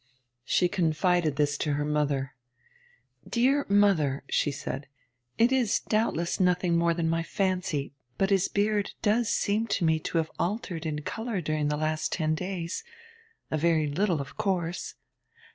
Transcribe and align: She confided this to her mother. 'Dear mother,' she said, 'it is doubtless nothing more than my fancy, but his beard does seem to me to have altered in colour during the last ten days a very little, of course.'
She 0.43 0.67
confided 0.67 1.35
this 1.35 1.59
to 1.59 1.73
her 1.73 1.85
mother. 1.85 2.33
'Dear 3.29 3.67
mother,' 3.69 4.23
she 4.31 4.49
said, 4.49 4.87
'it 5.37 5.51
is 5.51 5.79
doubtless 5.81 6.39
nothing 6.39 6.75
more 6.75 6.95
than 6.95 7.07
my 7.07 7.21
fancy, 7.21 7.93
but 8.17 8.31
his 8.31 8.47
beard 8.47 8.93
does 9.03 9.29
seem 9.29 9.67
to 9.67 9.85
me 9.85 9.99
to 9.99 10.17
have 10.17 10.31
altered 10.39 10.87
in 10.87 11.03
colour 11.03 11.39
during 11.39 11.67
the 11.67 11.77
last 11.77 12.11
ten 12.11 12.33
days 12.33 12.83
a 13.51 13.59
very 13.59 13.85
little, 13.85 14.19
of 14.19 14.37
course.' 14.37 14.95